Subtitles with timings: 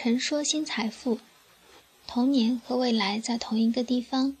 [0.00, 1.18] 陈说新财富，
[2.06, 4.36] 童年和未来在同一个地方。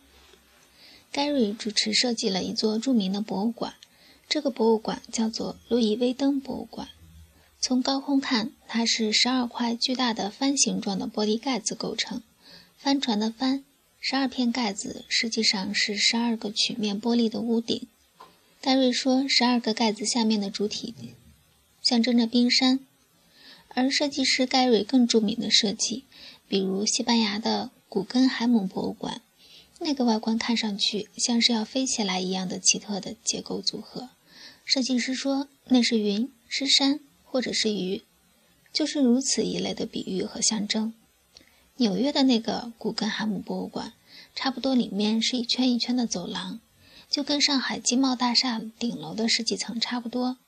[1.10, 3.74] 盖瑞主持设计了一座著名的博物馆，
[4.28, 6.90] 这个博物馆叫做路易威登博物馆。
[7.60, 12.22] 从高空看，它是十二块巨大的帆形状的玻璃盖子构成，
[12.76, 13.64] 帆船的帆，
[13.98, 17.88] 十二片盖子实际上是十二个曲面玻璃的屋顶。
[18.60, 20.94] 盖瑞说，十二个盖子下面的主体
[21.82, 22.78] 象征着冰山。
[23.80, 26.02] 而设计师盖瑞更著名的设计，
[26.48, 29.22] 比如西班牙的古根海姆博物馆，
[29.78, 34.08] 那个外观看上去像是要飞起来一样的奇特的结构组合，
[34.64, 38.02] 设计师说那是云，是山，或者是鱼，
[38.72, 40.92] 就是如此一类的比喻和象征。
[41.76, 43.92] 纽约的那个古根海姆博物馆，
[44.34, 46.58] 差不多里面是一圈一圈的走廊，
[47.08, 50.38] 就跟上海金茂大厦顶楼的十几层差不多。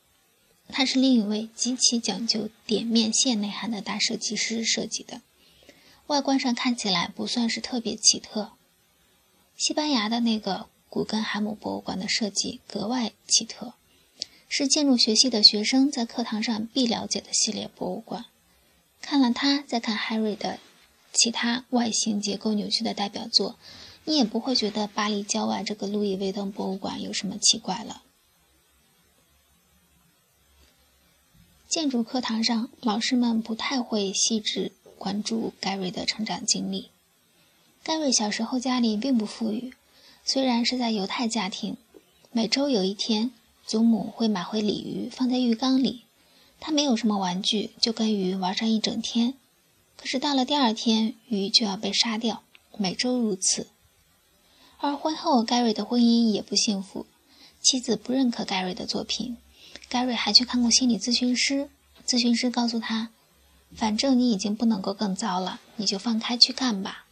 [0.71, 5.21] 它是另一位极其讲究点面线内涵的大设计师设计的，
[6.07, 8.53] 外观上看起来不算是特别奇特。
[9.57, 13.75] 西班牙的那个古根海姆博物馆的设计格外奇特，
[14.49, 18.25] 是建筑学系的学生在课堂上必了解的系列博物馆。
[19.01, 20.59] 看了它，再看 Harry 的
[21.13, 23.57] 其他外形结构扭曲的代表作，
[24.05, 28.03] 你也不会觉得巴黎郊外这个路易威登博物馆有什么奇怪了。
[31.71, 36.89] 建筑课堂上，老师们不太会细致关注盖瑞的成长经历。
[37.85, 39.73] 盖瑞小时候家里并不富裕，
[40.25, 41.77] 虽然是在犹太家庭，
[42.33, 43.31] 每周有一天，
[43.65, 46.03] 祖母会买回鲤鱼放在浴缸里，
[46.59, 49.35] 他没有什么玩具，就跟鱼玩上一整天。
[49.97, 52.43] 可是到了第二天，鱼就要被杀掉，
[52.79, 53.69] 每周如此。
[54.79, 57.07] 而婚后，盖瑞的婚姻也不幸福，
[57.63, 59.37] 妻子不认可盖瑞的作品。
[59.91, 61.69] 盖瑞还去看过心理咨询师，
[62.07, 63.11] 咨询师告诉他
[63.75, 67.07] ：“反正你已经不能够更糟了，你就放开去干吧。”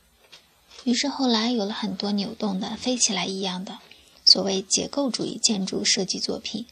[0.85, 3.81] 于是后来有了很多扭动的、飞起来一样的
[4.25, 6.67] 所谓结构主义建筑设计作品。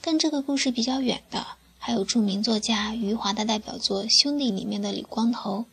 [0.00, 1.46] 跟这个故事比较远的，
[1.78, 5.66] 还有著名作家余华的代表作《兄弟》里面的李光头。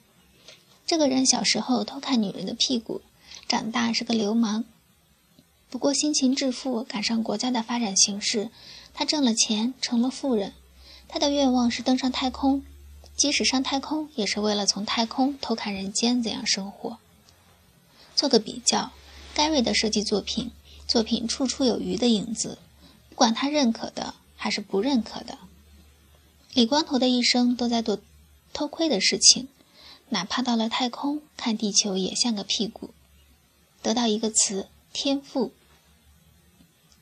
[0.85, 3.01] 这个人小时候偷看女人的屁股，
[3.47, 4.65] 长大是个流氓。
[5.71, 8.51] 不过辛勤致富，赶上国家的发展形势。
[8.99, 10.51] 他挣了钱，成了富人。
[11.07, 12.65] 他的愿望是登上太空，
[13.15, 16.97] 即使上太空，也是为了从太空偷看人间怎样生活。
[18.13, 18.91] 做个比较，
[19.33, 20.51] 盖瑞的设计作品，
[20.85, 22.57] 作品处处有鱼的影子，
[23.07, 25.37] 不管他认可的还是不认可的。
[26.53, 28.01] 李光头的一生都在做
[28.51, 29.47] 偷窥的事情，
[30.09, 32.89] 哪怕到了太空看地球，也像个屁股。
[33.81, 35.53] 得到一个词：天赋。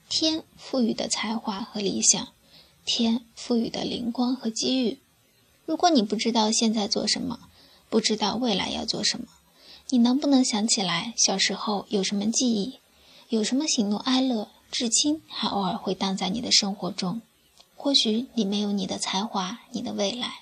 [0.09, 2.27] 天赋予的才华和理想，
[2.85, 4.99] 天赋予的灵光和机遇。
[5.65, 7.39] 如果你不知道现在做什么，
[7.89, 9.27] 不知道未来要做什么，
[9.89, 12.79] 你能不能想起来小时候有什么记忆，
[13.29, 17.21] 有什么喜怒哀乐，至今还偶尔会荡在你的生活中？
[17.75, 20.39] 或许你没有你的才华，你的未来。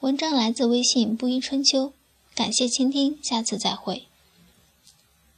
[0.00, 1.92] 文章来自微信布衣春秋，
[2.34, 4.06] 感谢倾听，下次再会。